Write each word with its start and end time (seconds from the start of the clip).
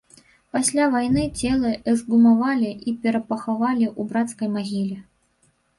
Пасля 0.55 0.87
вайны 0.95 1.25
целы 1.39 1.71
эксгумавалі 1.93 2.71
і 2.93 2.97
перапахавалі 3.05 3.85
ў 3.99 4.13
брацкай 4.13 4.49
магіле. 4.57 4.97